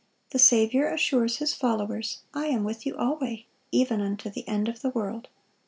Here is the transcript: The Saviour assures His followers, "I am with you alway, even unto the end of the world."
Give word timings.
The 0.31 0.39
Saviour 0.39 0.87
assures 0.91 1.37
His 1.37 1.53
followers, 1.53 2.21
"I 2.33 2.47
am 2.47 2.63
with 2.63 2.87
you 2.87 2.95
alway, 2.97 3.45
even 3.71 4.01
unto 4.01 4.31
the 4.31 4.47
end 4.47 4.67
of 4.67 4.81
the 4.81 4.89
world." 4.89 5.27